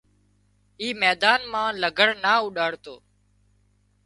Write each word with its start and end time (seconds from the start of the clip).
اي 0.81 0.87
ميدان 1.01 1.41
مان 1.51 1.71
لگھڙ 1.83 2.07
نا 2.23 2.33
اوڏاڙو 2.41 2.95